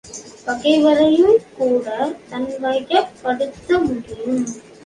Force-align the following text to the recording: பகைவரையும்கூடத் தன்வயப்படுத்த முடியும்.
பகைவரையும்கூடத் 0.45 2.15
தன்வயப்படுத்த 2.31 3.69
முடியும். 3.85 4.43